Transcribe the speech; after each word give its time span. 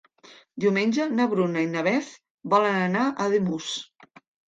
Diumenge 0.63 1.05
na 1.19 1.27
Bruna 1.35 1.63
i 1.67 1.69
na 1.75 1.85
Beth 1.91 2.11
volen 2.57 2.81
anar 2.89 3.07
a 3.13 3.17
Ademús. 3.31 3.73